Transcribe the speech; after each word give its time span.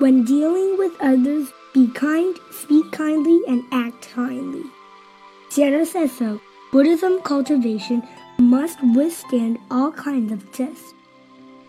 When 0.00 0.24
dealing 0.24 0.78
with 0.78 0.98
others, 1.02 1.52
be 1.74 1.86
kind, 1.88 2.34
speak 2.50 2.90
kindly, 2.90 3.38
and 3.46 3.62
act 3.70 4.08
kindly. 4.08 4.62
Santa 5.50 5.84
says 5.84 6.10
so. 6.10 6.40
Buddhism 6.72 7.20
cultivation 7.20 8.02
must 8.38 8.78
withstand 8.82 9.58
all 9.70 9.92
kinds 9.92 10.32
of 10.32 10.50
tests. 10.52 10.94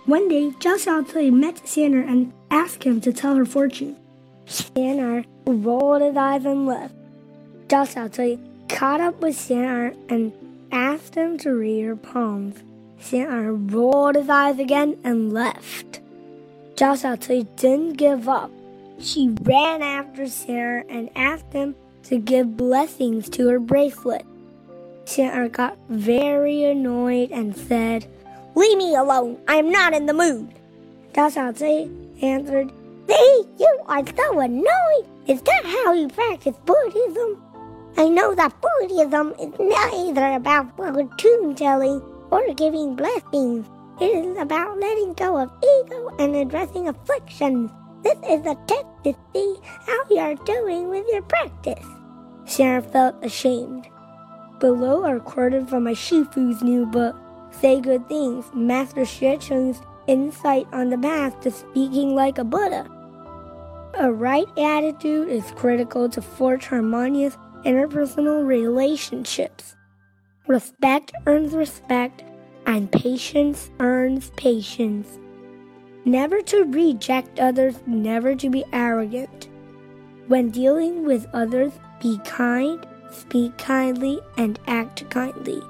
One 0.05 0.29
day, 0.29 0.51
Zhao 0.51 1.33
met 1.33 1.67
Santa 1.67 2.07
and 2.07 2.31
asked 2.49 2.85
him 2.85 3.01
to 3.01 3.11
tell 3.11 3.35
her 3.35 3.43
fortune. 3.43 3.97
Santa 4.45 5.25
rolled 5.45 6.01
his 6.01 6.15
eyes 6.15 6.45
and 6.45 6.65
left. 6.65 6.95
Zhao 7.67 8.39
caught 8.69 9.01
up 9.01 9.19
with 9.19 9.35
Santa 9.35 9.93
and 10.07 10.31
asked 10.71 11.15
him 11.15 11.37
to 11.39 11.51
read 11.51 11.81
her 11.83 11.97
palms. 11.97 12.63
Santa 12.97 13.51
rolled 13.51 14.15
his 14.15 14.29
eyes 14.29 14.57
again 14.57 14.97
and 15.03 15.33
left. 15.33 16.00
Xiaocui 16.81 17.45
didn't 17.57 17.93
give 17.93 18.27
up. 18.27 18.49
She 18.97 19.29
ran 19.43 19.83
after 19.83 20.27
Santa 20.27 20.83
and 20.89 21.11
asked 21.15 21.53
him 21.53 21.75
to 22.05 22.17
give 22.17 22.57
blessings 22.57 23.29
to 23.29 23.47
her 23.49 23.59
bracelet. 23.59 24.25
Santa 25.05 25.47
got 25.47 25.77
very 25.89 26.63
annoyed 26.63 27.29
and 27.31 27.55
said, 27.55 28.07
Leave 28.55 28.79
me 28.79 28.95
alone. 28.95 29.37
I 29.47 29.57
am 29.57 29.69
not 29.69 29.93
in 29.93 30.07
the 30.07 30.13
mood. 30.15 30.55
Xiaocui 31.13 32.23
answered, 32.23 32.71
See, 33.07 33.43
you 33.59 33.79
are 33.85 34.03
so 34.17 34.39
annoyed. 34.39 35.05
Is 35.27 35.39
that 35.43 35.63
how 35.63 35.93
you 35.93 36.07
practice 36.07 36.57
Buddhism? 36.65 37.43
I 37.95 38.07
know 38.07 38.33
that 38.33 38.59
Buddhism 38.59 39.35
is 39.39 39.53
neither 39.59 40.31
about 40.33 40.75
fortune 40.75 41.53
telling 41.53 42.01
or 42.31 42.41
giving 42.55 42.95
blessings. 42.95 43.67
It 44.01 44.25
is 44.25 44.37
about 44.39 44.79
letting 44.79 45.13
go 45.13 45.37
of 45.37 45.51
ego 45.61 46.15
and 46.17 46.35
addressing 46.35 46.87
afflictions. 46.87 47.69
This 48.01 48.17
is 48.27 48.43
a 48.47 48.57
test 48.65 48.87
to 49.03 49.13
see 49.31 49.57
how 49.85 49.99
you 50.09 50.17
are 50.17 50.33
doing 50.33 50.89
with 50.89 51.05
your 51.11 51.21
practice. 51.21 51.85
Santa 52.45 52.81
felt 52.81 53.23
ashamed. 53.23 53.87
Below 54.59 55.05
are 55.05 55.19
quoted 55.19 55.69
from 55.69 55.83
my 55.83 55.93
Shifu's 55.93 56.63
new 56.63 56.87
book, 56.87 57.15
Say 57.51 57.79
Good 57.79 58.07
Things, 58.07 58.45
Master 58.55 59.05
Cheng's 59.05 59.79
insight 60.07 60.65
on 60.73 60.89
the 60.89 60.97
path 60.97 61.39
to 61.41 61.51
speaking 61.51 62.15
like 62.15 62.39
a 62.39 62.43
Buddha. 62.43 62.87
A 63.99 64.11
right 64.11 64.47
attitude 64.57 65.29
is 65.29 65.51
critical 65.51 66.09
to 66.09 66.23
forge 66.23 66.65
harmonious 66.65 67.37
interpersonal 67.65 68.47
relationships. 68.47 69.75
Respect 70.47 71.11
earns 71.27 71.53
respect, 71.53 72.23
and 72.65 72.91
patience 72.91 73.69
earns 73.79 74.31
patience. 74.35 75.19
Never 76.05 76.41
to 76.41 76.63
reject 76.63 77.39
others, 77.39 77.75
never 77.85 78.35
to 78.35 78.49
be 78.49 78.65
arrogant. 78.73 79.49
When 80.27 80.49
dealing 80.49 81.05
with 81.05 81.27
others, 81.33 81.73
be 82.01 82.19
kind, 82.25 82.85
speak 83.11 83.57
kindly, 83.57 84.19
and 84.37 84.59
act 84.67 85.09
kindly. 85.09 85.61